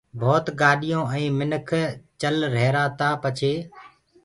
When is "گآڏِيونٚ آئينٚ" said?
0.59-1.35